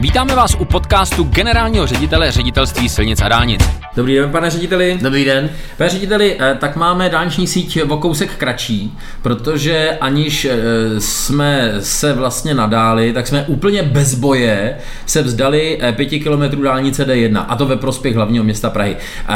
Vítáme 0.00 0.34
vás 0.34 0.54
u 0.54 0.64
podcastu 0.64 1.24
generálního 1.24 1.86
ředitele 1.86 2.32
ředitelství 2.32 2.88
silnic 2.88 3.20
a 3.20 3.28
dálnic. 3.28 3.78
Dobrý 3.96 4.14
den, 4.14 4.30
pane 4.30 4.50
řediteli. 4.50 4.98
Dobrý 5.02 5.24
den. 5.24 5.50
Pane 5.76 5.90
řediteli, 5.90 6.36
eh, 6.40 6.56
tak 6.60 6.76
máme 6.76 7.08
dálniční 7.08 7.46
síť 7.46 7.82
o 7.88 7.96
kousek 7.96 8.30
kratší, 8.36 8.96
protože 9.22 9.98
aniž 10.00 10.44
eh, 10.44 10.56
jsme 10.98 11.74
se 11.80 12.12
vlastně 12.12 12.54
nadáli, 12.54 13.12
tak 13.12 13.26
jsme 13.26 13.44
úplně 13.46 13.82
bez 13.82 14.14
boje 14.14 14.76
se 15.06 15.22
vzdali 15.22 15.80
5 15.92 16.06
km 16.06 16.62
dálnice 16.62 17.04
D1, 17.04 17.44
a 17.48 17.56
to 17.56 17.66
ve 17.66 17.76
prospěch 17.76 18.16
hlavního 18.16 18.44
města 18.44 18.70
Prahy. 18.70 18.96
Eh, 19.28 19.34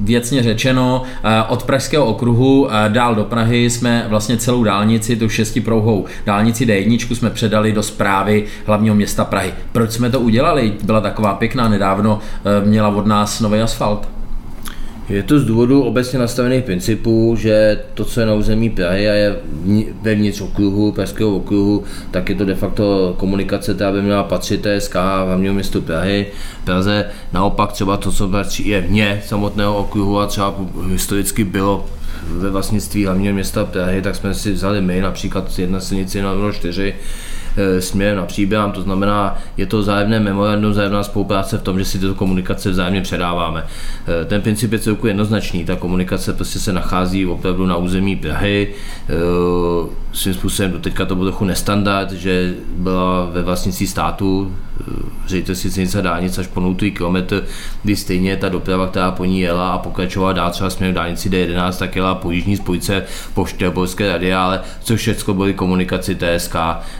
věcně 0.00 0.42
řečeno, 0.42 1.02
od 1.48 1.62
Pražského 1.62 2.06
okruhu 2.06 2.68
dál 2.88 3.14
do 3.14 3.24
Prahy 3.24 3.70
jsme 3.70 4.06
vlastně 4.08 4.36
celou 4.36 4.64
dálnici, 4.64 5.16
tu 5.16 5.28
šestiprouhou 5.28 6.04
dálnici 6.26 6.66
D1 6.66 7.14
jsme 7.14 7.30
předali 7.30 7.72
do 7.72 7.82
zprávy 7.82 8.44
hlavního 8.66 8.94
města 8.94 9.24
Prahy. 9.24 9.54
Proč 9.82 9.92
jsme 9.92 10.10
to 10.10 10.20
udělali? 10.20 10.72
Byla 10.82 11.00
taková 11.00 11.34
pěkná, 11.34 11.68
nedávno 11.68 12.18
měla 12.64 12.88
od 12.88 13.06
nás 13.06 13.40
nový 13.40 13.60
asfalt? 13.60 14.08
Je 15.08 15.22
to 15.22 15.38
z 15.38 15.44
důvodu 15.44 15.82
obecně 15.82 16.18
nastavených 16.18 16.64
principů, 16.64 17.36
že 17.38 17.80
to, 17.94 18.04
co 18.04 18.20
je 18.20 18.26
na 18.26 18.34
území 18.34 18.70
Prahy 18.70 19.10
a 19.10 19.12
je 19.12 19.36
vevnitř 20.02 20.40
okruhu, 20.40 20.92
Pražského 20.92 21.36
okruhu, 21.36 21.84
tak 22.10 22.28
je 22.28 22.34
to 22.34 22.44
de 22.44 22.54
facto 22.54 23.14
komunikace, 23.18 23.74
která 23.74 23.92
by 23.92 24.02
měla 24.02 24.22
patřit 24.22 24.66
TSK 24.66 24.94
hlavního 25.26 25.54
městu 25.54 25.82
Prahy. 25.82 26.26
Praze 26.64 27.04
naopak 27.32 27.72
třeba 27.72 27.96
to, 27.96 28.12
co 28.12 28.28
patří, 28.28 28.68
je 28.68 28.80
vně 28.80 29.22
samotného 29.26 29.76
okruhu 29.76 30.18
a 30.18 30.26
třeba 30.26 30.54
historicky 30.90 31.44
bylo 31.44 31.86
ve 32.26 32.50
vlastnictví 32.50 33.04
hlavního 33.04 33.34
města 33.34 33.64
Prahy, 33.64 34.02
tak 34.02 34.16
jsme 34.16 34.34
si 34.34 34.52
vzali 34.52 34.80
my, 34.80 35.00
například 35.00 35.58
jedna 35.58 35.80
silnici 35.80 36.22
na 36.22 36.32
04, 36.52 36.94
Eh, 36.94 37.41
směrem 37.78 38.16
na 38.16 38.26
příběh, 38.26 38.60
to 38.74 38.82
znamená, 38.82 39.38
je 39.56 39.66
to 39.66 39.82
zájemné 39.82 40.20
memorandum, 40.20 40.74
zájemná 40.74 41.02
spolupráce 41.02 41.58
v 41.58 41.62
tom, 41.62 41.78
že 41.78 41.84
si 41.84 41.98
tyto 41.98 42.14
komunikace 42.14 42.70
vzájemně 42.70 43.00
předáváme. 43.00 43.64
Eh, 44.22 44.24
ten 44.24 44.40
princip 44.40 44.72
je 44.72 44.78
celku 44.78 45.06
jednoznačný, 45.06 45.64
ta 45.64 45.76
komunikace 45.76 46.32
prostě 46.32 46.58
se 46.58 46.72
nachází 46.72 47.26
opravdu 47.26 47.66
na 47.66 47.76
území 47.76 48.16
Prahy, 48.16 48.68
eh, 49.08 49.12
svým 50.12 50.34
způsobem 50.34 50.72
do 50.72 50.78
teďka 50.78 51.04
to 51.04 51.14
bylo 51.14 51.26
trochu 51.26 51.44
nestandard, 51.44 52.12
že 52.12 52.54
byla 52.76 53.24
ve 53.24 53.42
vlastnictví 53.42 53.86
státu 53.86 54.52
ředitelství 55.26 55.70
silnice 55.70 56.02
dálnice 56.02 56.40
až 56.40 56.46
po 56.46 56.60
0. 56.60 56.74
kilometr, 56.96 57.44
kdy 57.82 57.96
stejně 57.96 58.36
ta 58.36 58.48
doprava, 58.48 58.86
která 58.86 59.10
po 59.10 59.24
ní 59.24 59.40
jela 59.40 59.72
a 59.72 59.78
pokračovala 59.78 60.32
dál 60.32 60.50
třeba 60.50 60.70
směrem 60.70 60.94
dálnici 60.94 61.30
D11, 61.30 61.72
tak 61.78 61.96
jela 61.96 62.14
po 62.14 62.30
jižní 62.30 62.56
spojce 62.56 63.04
po 63.34 63.46
Štěrborské 63.46 64.12
radiále, 64.12 64.60
což 64.80 65.00
všechno 65.00 65.34
byly 65.34 65.54
komunikaci 65.54 66.14
TSK. 66.14 66.56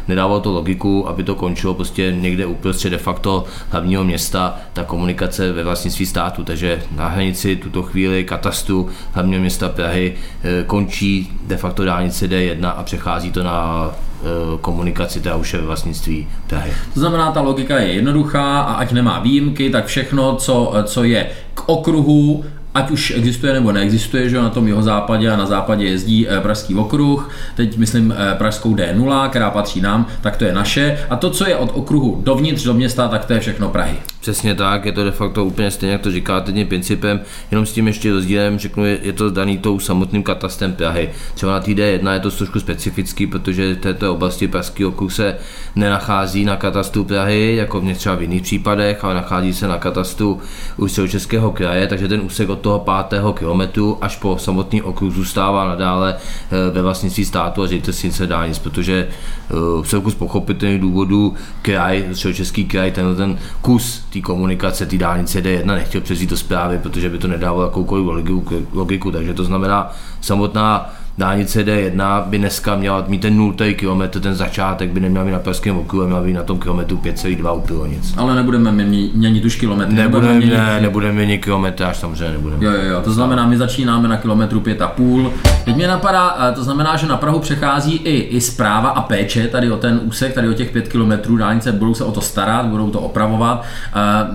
Nedávalo 0.09 0.41
to 0.41 0.53
logiku, 0.53 1.09
aby 1.09 1.23
to 1.23 1.35
končilo 1.35 1.75
prostě 1.75 2.15
někde 2.19 2.47
uprostřed 2.47 2.91
de 2.91 2.99
facto 2.99 3.45
hlavního 3.71 4.05
města, 4.05 4.59
ta 4.73 4.85
komunikace 4.85 5.53
ve 5.53 5.65
vlastnictví 5.65 6.07
státu, 6.07 6.45
takže 6.45 6.83
na 6.97 7.09
hranici 7.09 7.57
tuto 7.57 7.83
chvíli 7.83 8.25
katastru 8.25 8.89
hlavního 9.13 9.41
města 9.41 9.69
Prahy 9.69 10.15
eh, 10.43 10.65
končí 10.67 11.33
de 11.47 11.57
facto 11.57 11.85
dálnice 11.85 12.27
D1 12.27 12.73
a 12.77 12.83
přechází 12.83 13.02
to 13.33 13.43
na 13.43 13.91
Eh, 14.23 14.59
komunikaci, 14.61 15.21
teda 15.21 15.37
už 15.37 15.53
je 15.53 15.61
ve 15.61 15.67
vlastnictví 15.67 16.29
Prahy. 16.47 16.73
To 16.95 17.01
znamená, 17.01 17.33
ta 17.33 17.41
logika 17.41 17.79
je 17.79 17.93
jednoduchá 17.93 18.61
a 18.61 18.75
ať 18.75 18.93
nemá 18.93 19.19
výjimky, 19.19 19.71
tak 19.71 19.87
všechno, 19.87 20.37
co, 20.37 20.75
co 20.85 21.05
je 21.05 21.31
k 21.55 21.69
okruhu 21.69 22.45
ať 22.75 22.91
už 22.91 23.11
existuje 23.11 23.53
nebo 23.53 23.73
neexistuje, 23.73 24.29
že 24.29 24.39
na 24.39 24.49
tom 24.49 24.69
jeho 24.69 24.83
západě 24.83 25.31
a 25.31 25.37
na 25.37 25.47
západě 25.47 25.85
jezdí 25.85 26.29
eh, 26.29 26.41
Pražský 26.41 26.75
okruh, 26.75 27.31
teď 27.57 27.77
myslím 27.77 28.15
eh, 28.17 28.35
Pražskou 28.39 28.75
D0, 28.75 29.29
která 29.29 29.51
patří 29.51 29.81
nám, 29.81 30.07
tak 30.21 30.37
to 30.37 30.45
je 30.45 30.55
naše. 30.55 30.99
A 31.11 31.17
to, 31.17 31.31
co 31.31 31.49
je 31.49 31.57
od 31.57 31.71
okruhu 31.75 32.21
dovnitř 32.25 32.65
do 32.65 32.75
města, 32.75 33.09
tak 33.09 33.25
to 33.25 33.33
je 33.33 33.41
všechno 33.41 33.69
Prahy. 33.69 33.97
Přesně 34.23 34.55
tak, 34.55 34.85
je 34.85 34.93
to 34.93 35.05
de 35.05 35.11
facto 35.11 35.45
úplně 35.45 35.71
stejně, 35.71 35.93
jak 35.93 36.01
to 36.01 36.11
říkáte 36.11 36.53
tím 36.53 36.67
principem, 36.67 37.21
jenom 37.51 37.67
s 37.67 37.73
tím 37.73 37.87
ještě 37.87 38.13
rozdílem, 38.13 38.59
řeknu, 38.59 38.85
je 38.85 39.13
to 39.13 39.31
daný 39.31 39.59
tou 39.59 39.79
samotným 39.79 40.23
katastem 40.23 40.73
Prahy. 40.73 41.11
Třeba 41.35 41.53
na 41.53 41.61
té 41.61 41.71
D1 41.71 42.13
je 42.13 42.21
to 42.21 42.31
trošku 42.31 42.61
specifický, 42.61 43.27
protože 43.27 43.75
v 43.75 43.79
této 43.79 44.15
oblasti 44.15 44.49
Pražský 44.49 44.85
okruh 44.85 45.13
se 45.13 45.37
nenachází 45.77 46.45
na 46.45 46.57
katastru 46.57 47.05
Prahy, 47.05 47.57
jako 47.57 47.81
v 47.81 47.95
třeba 47.95 48.15
v 48.15 48.23
jiných 48.23 48.43
případech, 48.43 49.05
ale 49.05 49.15
nachází 49.15 49.53
se 49.55 49.69
na 49.69 49.79
katastru 49.79 50.41
už 50.77 51.01
Českého 51.09 51.51
kraje, 51.51 51.87
takže 51.87 52.09
ten 52.09 52.21
úsek 52.21 52.49
od 52.49 52.61
toho 52.61 52.79
pátého 52.79 53.33
kilometru 53.33 53.99
až 54.01 54.17
po 54.17 54.39
samotný 54.39 54.83
okruh 54.83 55.15
zůstává 55.15 55.69
nadále 55.69 56.15
eh, 56.15 56.71
ve 56.71 56.83
vlastnictví 56.83 57.25
státu 57.25 57.63
a 57.63 57.67
ředitelství 57.67 58.27
dálnic, 58.27 58.59
protože 58.59 59.09
eh, 59.09 59.55
v 59.83 59.85
celku 59.87 60.11
z 60.11 60.15
pochopitelných 60.15 60.81
důvodů 60.81 61.35
kraj, 61.63 62.05
Český 62.33 62.65
kraj, 62.65 62.91
ten, 62.91 63.17
ten 63.17 63.39
kus 63.61 64.03
té 64.13 64.21
komunikace, 64.21 64.87
té 64.87 64.99
dálnice 64.99 65.41
D1 65.41 65.67
nechtěl 65.67 66.01
přezít 66.01 66.31
do 66.31 66.37
zprávy, 66.37 66.79
protože 66.79 67.09
by 67.09 67.19
to 67.19 67.29
nedávalo 67.29 67.63
jakoukoliv 67.63 68.07
logiku, 68.07 68.67
logiku. 68.73 69.11
Takže 69.11 69.35
to 69.35 69.45
znamená 69.45 69.93
samotná 70.21 70.95
dálnice 71.19 71.65
D1 71.65 72.23
by 72.27 72.39
dneska 72.39 72.77
měla 72.77 73.05
mít 73.09 73.23
ten 73.23 73.37
0. 73.37 73.55
kilometr, 73.77 74.21
ten 74.21 74.35
začátek 74.35 74.91
by 74.91 75.01
neměl 75.01 75.25
být 75.25 75.33
na 75.33 75.39
Pražském 75.39 75.79
okruhu, 75.79 76.07
měl 76.07 76.23
být 76.23 76.33
na 76.33 76.43
tom 76.43 76.59
kilometru 76.59 76.97
5,2 76.97 77.57
úplně 77.57 77.95
nic. 77.97 78.15
Ale 78.17 78.35
nebudeme 78.35 78.73
měnit 78.73 79.45
už 79.45 79.57
kilometry. 79.57 79.95
Nebudeme, 79.95 80.35
měnit... 80.35 80.55
ne, 80.55 80.79
nebudeme 80.81 81.13
měnit 81.13 81.39
kilometráž, 81.39 81.97
samozřejmě 81.97 82.33
nebudeme. 82.33 82.65
Jo, 82.65 82.73
jo, 82.73 82.83
jo, 82.83 83.01
to 83.05 83.13
znamená, 83.13 83.47
my 83.47 83.57
začínáme 83.57 84.09
na 84.09 84.17
kilometru 84.17 84.61
5,5. 84.61 85.31
Teď 85.65 85.77
mě 85.77 85.89
napadá, 85.89 86.53
to 86.55 86.65
znamená, 86.65 86.97
že 86.97 87.07
na 87.07 87.17
Prahu 87.17 87.39
přechází 87.39 87.97
i, 87.97 88.17
i 88.17 88.41
zpráva 88.41 88.89
a 88.89 89.01
péče 89.01 89.49
tady 89.49 89.71
o 89.71 89.77
ten 89.77 90.01
úsek, 90.05 90.35
tady 90.35 90.49
o 90.49 90.53
těch 90.53 90.71
5 90.71 90.89
kilometrů 90.89 91.37
dálnice, 91.37 91.73
budou 91.73 91.95
se 91.95 92.05
o 92.05 92.13
to 92.13 92.21
starat, 92.21 92.67
budou 92.67 92.91
to 92.91 93.01
opravovat. 93.01 93.65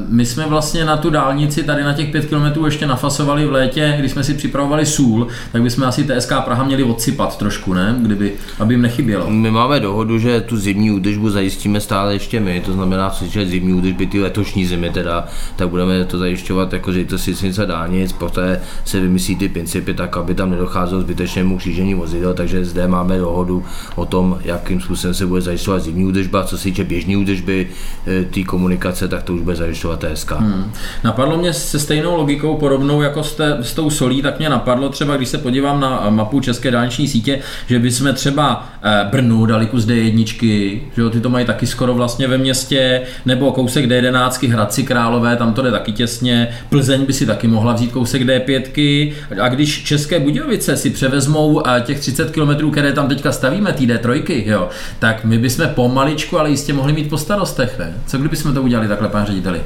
My 0.08 0.26
jsme 0.26 0.46
vlastně 0.46 0.86
na 0.86 0.98
tu 0.98 1.10
dálnici 1.10 1.64
tady 1.64 1.84
na 1.84 1.94
těch 1.94 2.10
5 2.10 2.26
kilometrů 2.26 2.66
ještě 2.66 2.88
nafasovali 2.88 3.46
v 3.46 3.52
létě, 3.52 3.96
když 4.00 4.12
jsme 4.12 4.24
si 4.24 4.34
připravovali 4.34 4.86
sůl, 4.86 5.28
tak 5.52 5.62
bychom 5.62 5.84
asi 5.84 6.04
TSK 6.04 6.34
Praha 6.46 6.67
měli 6.68 6.84
odsypat 6.84 7.38
trošku, 7.38 7.74
ne? 7.74 7.96
Kdyby, 8.02 8.34
aby 8.60 8.74
jim 8.74 8.82
nechybělo. 8.82 9.30
My 9.30 9.52
máme 9.52 9.80
dohodu, 9.80 10.20
že 10.20 10.42
tu 10.42 10.58
zimní 10.58 10.92
údržbu 10.92 11.30
zajistíme 11.30 11.82
stále 11.82 12.14
ještě 12.14 12.40
my, 12.40 12.62
to 12.66 12.74
znamená, 12.74 13.12
se 13.12 13.46
zimní 13.46 13.74
údržby 13.74 14.08
ty 14.08 14.22
letošní 14.22 14.66
zimy 14.66 14.90
teda, 14.90 15.28
tak 15.56 15.70
budeme 15.70 16.06
to 16.06 16.18
zajišťovat 16.18 16.74
jako 16.74 16.92
to 17.10 17.18
silnice 17.18 17.66
dálnic, 17.66 18.12
poté 18.12 18.62
se 18.86 19.00
vymyslí 19.00 19.36
ty 19.36 19.50
principy 19.50 19.94
tak, 19.94 20.18
aby 20.18 20.36
tam 20.36 20.52
nedocházelo 20.52 21.02
zbytečnému 21.02 21.58
křížení 21.58 21.94
vozidel, 21.94 22.34
takže 22.34 22.66
zde 22.66 22.88
máme 22.88 23.18
dohodu 23.18 23.64
o 23.96 24.06
tom, 24.06 24.40
jakým 24.44 24.82
způsobem 24.82 25.14
se 25.14 25.26
bude 25.26 25.42
zajišťovat 25.42 25.80
zimní 25.80 26.06
údržba, 26.06 26.44
co 26.44 26.58
se 26.58 26.64
týče 26.64 26.84
běžné 26.84 27.18
údržby, 27.18 27.68
e, 28.08 28.24
té 28.24 28.44
komunikace, 28.44 29.08
tak 29.08 29.24
to 29.24 29.34
už 29.34 29.42
bude 29.42 29.56
zajišťovat 29.56 30.04
TSK. 30.04 30.32
Hmm. 30.32 30.72
Napadlo 31.04 31.38
mě 31.38 31.54
se 31.54 31.80
stejnou 31.80 32.18
logikou 32.18 32.58
podobnou 32.58 33.02
jako 33.02 33.24
s, 33.24 33.36
te, 33.36 33.58
s 33.62 33.74
tou 33.74 33.90
solí, 33.90 34.22
tak 34.22 34.40
mě 34.40 34.50
napadlo 34.50 34.90
třeba, 34.90 35.18
když 35.18 35.30
se 35.30 35.38
podívám 35.38 35.80
na 35.80 36.10
mapu 36.10 36.40
České 36.40 36.56
české 36.57 36.72
dálniční 36.72 37.07
sítě, 37.07 37.40
že 37.68 37.79
bychom 37.79 38.13
třeba 38.13 38.69
eh, 38.84 39.07
Brnu 39.12 39.45
dali 39.45 39.66
kus 39.66 39.85
D1, 39.85 40.79
že 40.95 41.01
jo, 41.01 41.09
ty 41.09 41.22
to 41.22 41.29
mají 41.29 41.45
taky 41.45 41.68
skoro 41.68 41.94
vlastně 41.94 42.28
ve 42.28 42.38
městě, 42.38 43.01
nebo 43.25 43.51
kousek 43.51 43.85
D11, 43.85 44.51
Hradci 44.51 44.84
Králové, 44.84 45.35
tam 45.35 45.53
to 45.53 45.62
jde 45.62 45.72
taky 45.72 45.91
těsně, 45.91 46.47
Plzeň 46.69 47.06
by 47.06 47.13
si 47.13 47.25
taky 47.25 47.47
mohla 47.47 47.73
vzít 47.73 47.91
kousek 47.91 48.22
D5, 48.22 49.13
a 49.41 49.50
když 49.50 49.84
České 49.84 50.19
Budějovice 50.19 50.78
si 50.78 50.90
převezmou 50.90 51.68
eh, 51.68 51.81
těch 51.81 52.00
30 52.00 52.31
km, 52.31 52.72
které 52.72 52.94
tam 52.94 53.07
teďka 53.07 53.31
stavíme, 53.31 53.74
ty 53.74 53.85
D3, 53.85 54.44
jo, 54.45 54.69
tak 55.00 55.25
my 55.25 55.38
bychom 55.38 55.68
pomaličku, 55.68 56.39
ale 56.39 56.50
jistě 56.50 56.74
mohli 56.74 56.94
mít 56.94 57.09
po 57.09 57.18
starostech, 57.18 57.79
ne? 57.79 57.94
Co 58.07 58.18
kdybychom 58.18 58.53
to 58.53 58.62
udělali 58.62 58.88
takhle, 58.88 59.09
pán 59.09 59.25
řediteli? 59.25 59.62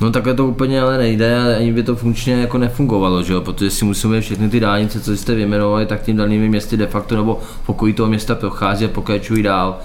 No 0.00 0.10
takhle 0.10 0.34
to 0.34 0.46
úplně 0.46 0.80
ale 0.80 0.98
nejde, 0.98 1.56
ani 1.56 1.72
by 1.72 1.82
to 1.82 1.96
funkčně 1.96 2.34
jako 2.34 2.58
nefungovalo, 2.58 3.22
že 3.22 3.32
jo? 3.32 3.40
protože 3.40 3.70
si 3.70 3.84
musíme 3.84 4.20
všechny 4.20 4.50
ty 4.50 4.60
dálnice, 4.60 5.00
co 5.00 5.16
jste 5.16 5.34
vyjmenovali, 5.34 5.86
tak 5.86 6.02
tím 6.02 6.16
danými 6.16 6.48
městy 6.48 6.76
de 6.76 6.86
facto 6.86 7.16
nebo 7.16 7.40
pokud 7.66 7.92
toho 7.92 8.08
města 8.08 8.34
prochází 8.34 8.84
a 8.84 8.88
pokračují 8.88 9.42
dál. 9.42 9.78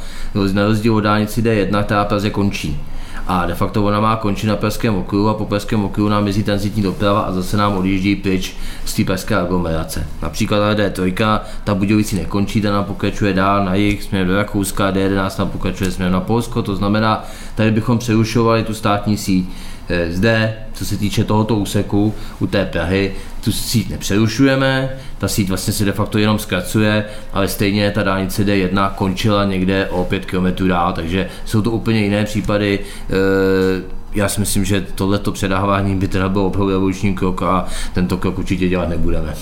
Na 0.53 0.65
rozdíl 0.65 0.95
od 0.95 1.01
dálnici 1.01 1.41
D1, 1.41 1.83
která 1.83 2.05
Praze 2.05 2.29
končí. 2.29 2.79
A 3.27 3.45
de 3.45 3.55
facto 3.55 3.83
ona 3.83 3.99
má 3.99 4.15
končit 4.15 4.47
na 4.47 4.55
Pražském 4.55 4.95
okruhu 4.95 5.29
a 5.29 5.33
po 5.33 5.45
Pražském 5.45 5.83
okruhu 5.83 6.09
nám 6.09 6.23
mizí 6.23 6.43
transitní 6.43 6.83
doprava 6.83 7.21
a 7.21 7.31
zase 7.31 7.57
nám 7.57 7.77
odjíždí 7.77 8.15
pryč 8.15 8.55
z 8.85 8.93
té 8.93 9.03
pražské 9.03 9.35
aglomerace. 9.35 10.07
Například 10.21 10.77
D3, 10.77 11.39
ta 11.63 11.75
Budějovici 11.75 12.15
nekončí, 12.15 12.61
ta 12.61 12.71
nám 12.71 12.83
pokračuje 12.83 13.33
dál 13.33 13.65
na 13.65 13.75
jich, 13.75 14.03
směrem 14.03 14.27
do 14.27 14.35
Rakouska, 14.35 14.91
D11 14.91 15.39
nám 15.39 15.49
pokračuje 15.49 15.91
směrem 15.91 16.13
na 16.13 16.21
Polsko, 16.21 16.61
to 16.61 16.75
znamená, 16.75 17.23
tady 17.55 17.71
bychom 17.71 17.97
přerušovali 17.97 18.63
tu 18.63 18.73
státní 18.73 19.17
síť 19.17 19.49
Eh, 19.93 20.11
zde, 20.11 20.55
co 20.73 20.85
se 20.85 20.97
týče 20.97 21.23
tohoto 21.23 21.55
úseku 21.55 22.13
u 22.39 22.47
té 22.47 22.65
Prahy, 22.65 23.13
tu 23.43 23.51
síť 23.51 23.89
nepřerušujeme, 23.89 24.89
ta 25.17 25.27
síť 25.27 25.49
vlastně 25.49 25.73
se 25.73 25.85
de 25.85 25.91
facto 25.91 26.17
jenom 26.17 26.39
zkracuje, 26.39 27.05
ale 27.33 27.47
stejně 27.47 27.91
ta 27.91 28.03
dálnice 28.03 28.43
D1 28.43 28.91
končila 28.95 29.45
někde 29.45 29.87
o 29.87 30.03
5 30.05 30.25
km 30.25 30.67
dál, 30.67 30.93
takže 30.93 31.29
jsou 31.45 31.61
to 31.61 31.71
úplně 31.71 32.01
jiné 32.01 32.25
případy. 32.25 32.79
Eh, 33.09 34.01
já 34.13 34.29
si 34.29 34.39
myslím, 34.39 34.65
že 34.65 34.85
tohleto 34.95 35.31
předávání 35.31 35.95
by 35.95 36.07
teda 36.07 36.29
bylo 36.29 36.45
opravdu 36.45 36.71
revoluční 36.71 37.15
krok 37.15 37.41
a 37.41 37.65
tento 37.93 38.17
krok 38.17 38.39
určitě 38.39 38.69
dělat 38.69 38.89
nebudeme. 38.89 39.33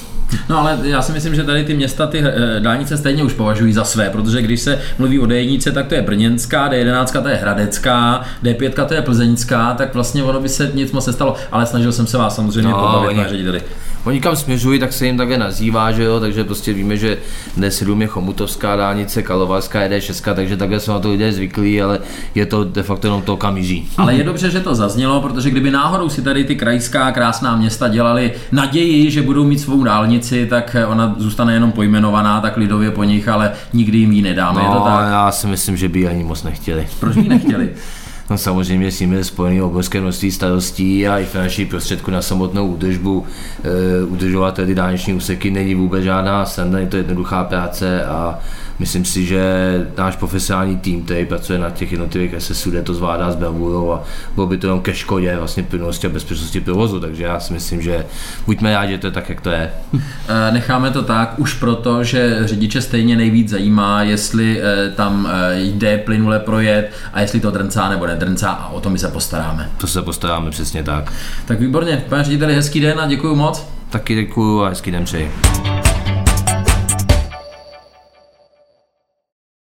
No 0.50 0.60
ale 0.60 0.80
já 0.84 1.02
si 1.02 1.12
myslím, 1.12 1.36
že 1.36 1.44
tady 1.44 1.64
ty 1.64 1.74
města 1.74 2.08
ty 2.08 2.24
eh, 2.26 2.60
dálnice 2.60 2.98
stejně 2.98 3.24
už 3.24 3.34
považují 3.34 3.74
za 3.74 3.84
své, 3.84 4.10
protože 4.10 4.42
když 4.42 4.60
se 4.60 4.82
mluví 4.98 5.20
o 5.20 5.26
D1, 5.26 5.72
tak 5.74 5.88
to 5.88 5.96
je 5.96 6.02
Brněnská, 6.02 6.70
D11 6.70 7.22
to 7.22 7.28
je 7.28 7.36
Hradecká, 7.36 8.22
D5 8.44 8.86
to 8.86 8.94
je 8.94 9.02
Plzeňská, 9.02 9.74
tak 9.74 9.94
vlastně 9.94 10.24
ono 10.24 10.40
by 10.40 10.50
se 10.50 10.72
nic 10.74 10.92
moc 10.92 11.08
nestalo, 11.08 11.36
ale 11.52 11.66
snažil 11.66 11.92
jsem 11.92 12.08
se 12.08 12.18
vás 12.18 12.36
samozřejmě 12.36 12.72
no, 12.72 12.80
pobavit, 12.80 13.18
pane 13.18 13.30
řediteli. 13.30 13.62
Oni 14.10 14.22
kam 14.22 14.36
směřují, 14.36 14.80
tak 14.80 14.94
se 14.94 15.06
jim 15.06 15.18
také 15.18 15.38
nazývá, 15.38 15.92
že 15.92 16.04
jo, 16.04 16.20
takže 16.20 16.44
prostě 16.44 16.74
víme, 16.74 16.98
že 16.98 17.18
D7 17.58 18.02
je 18.02 18.08
Chomutovská 18.08 18.76
dálnice, 18.76 19.22
Kalovarská 19.24 19.82
je 19.82 19.90
D6, 19.90 20.36
takže 20.36 20.58
takhle 20.58 20.80
jsou 20.80 20.92
na 20.92 21.00
to 21.00 21.12
lidé 21.12 21.32
zvyklí, 21.32 21.82
ale 21.82 22.00
je 22.36 22.46
to 22.46 22.64
de 22.64 22.84
facto 22.84 23.08
jenom 23.08 23.22
to, 23.22 23.38
kam 23.38 23.58
jíží. 23.58 23.90
Ale 23.98 24.16
je 24.16 24.24
dobře, 24.24 24.52
že 24.52 24.60
to 24.60 24.76
zaznělo, 24.76 25.22
protože 25.22 25.50
kdyby 25.50 25.72
náhodou 25.72 26.10
si 26.10 26.22
tady 26.22 26.44
ty 26.44 26.56
krajská 26.56 27.12
krásná 27.12 27.56
města 27.56 27.88
dělali 27.88 28.34
naději, 28.52 29.12
že 29.12 29.22
budou 29.22 29.44
mít 29.44 29.60
svou 29.60 29.84
dálnici, 29.84 30.46
tak 30.46 30.76
ona 30.88 31.16
zůstane 31.18 31.54
jenom 31.54 31.72
pojmenovaná, 31.72 32.42
tak 32.42 32.58
lidově 32.58 32.92
po 32.92 33.04
nich, 33.04 33.28
ale 33.28 33.52
nikdy 33.74 33.98
jim 33.98 34.12
ji 34.12 34.22
nedáme. 34.22 34.62
No, 34.64 34.70
je 34.70 34.78
to 34.78 34.84
tak? 34.84 35.10
já 35.10 35.32
si 35.32 35.48
myslím, 35.48 35.78
že 35.78 35.90
by 35.90 36.08
ani 36.08 36.24
moc 36.24 36.44
nechtěli. 36.44 36.88
Proč 37.00 37.16
by 37.16 37.30
nechtěli? 37.30 37.70
No 38.30 38.38
samozřejmě 38.38 38.92
s 38.92 39.00
nimi 39.00 39.16
je 39.16 39.24
spojený 39.24 39.62
obrovské 39.62 40.02
množství 40.02 40.32
starostí 40.32 41.08
a 41.08 41.20
i 41.20 41.26
finanční 41.26 41.66
prostředku 41.66 42.12
na 42.12 42.22
samotnou 42.22 42.68
údržbu. 42.68 43.26
E, 43.64 44.04
udržovat 44.04 44.56
tedy 44.56 44.76
dálniční 44.76 45.14
úseky 45.14 45.52
není 45.52 45.76
vůbec 45.76 46.04
žádná 46.04 46.46
sranda, 46.46 46.80
je 46.80 46.88
to 46.88 46.98
jednoduchá 46.98 47.44
práce 47.44 48.06
a 48.06 48.40
myslím 48.80 49.06
si, 49.06 49.26
že 49.26 49.44
náš 49.98 50.16
profesionální 50.16 50.78
tým, 50.78 51.04
který 51.04 51.26
pracuje 51.26 51.60
na 51.60 51.70
těch 51.70 51.92
jednotlivých 51.92 52.36
SSUD, 52.38 52.74
to 52.84 52.94
zvládá 52.94 53.32
s 53.32 53.36
bravurou 53.36 53.92
a 53.92 54.04
bylo 54.36 54.48
by 54.48 54.58
to 54.58 54.68
jenom 54.68 54.82
ke 54.82 54.94
škodě 54.94 55.36
vlastně 55.38 55.64
plynulosti 55.64 56.08
a 56.08 56.10
bezpečnosti 56.10 56.62
provozu, 56.62 57.00
takže 57.00 57.24
já 57.24 57.40
si 57.40 57.54
myslím, 57.54 57.82
že 57.82 58.06
buďme 58.46 58.74
rádi, 58.74 58.92
že 58.92 58.98
to 58.98 59.08
je 59.08 59.12
tak, 59.12 59.30
jak 59.30 59.42
to 59.42 59.50
je. 59.50 59.72
E, 60.30 60.52
necháme 60.52 60.92
to 60.92 61.04
tak 61.04 61.40
už 61.40 61.54
proto, 61.54 62.04
že 62.04 62.48
řidiče 62.48 62.82
stejně 62.82 63.16
nejvíc 63.16 63.50
zajímá, 63.50 64.04
jestli 64.04 64.62
e, 64.62 64.90
tam 64.90 65.30
e, 65.32 65.60
jde 65.62 65.98
plynule 65.98 66.40
projet 66.40 66.92
a 67.14 67.22
jestli 67.22 67.40
to 67.40 67.52
drncá 67.52 67.90
nebo 67.90 68.08
nedrncá 68.08 68.50
a 68.50 68.70
o 68.70 68.82
to 68.82 68.90
my 68.90 69.00
se 69.00 69.08
postaráme. 69.08 69.70
To 69.78 69.88
se 69.88 70.02
postaráme 70.02 70.52
přesně 70.52 70.84
tak. 70.84 71.14
Tak 71.46 71.60
výborně, 71.60 72.04
pane 72.10 72.24
řediteli, 72.24 72.56
hezký 72.56 72.80
den 72.80 73.00
a 73.00 73.08
děkuji 73.08 73.36
moc. 73.36 73.66
Taky 73.90 74.16
děkuji 74.16 74.64
a 74.64 74.70
hezký 74.70 74.92
den 74.92 75.04
přeji. 75.04 75.32